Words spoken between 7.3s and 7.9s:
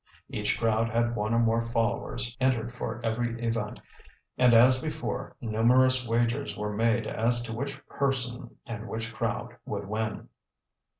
to which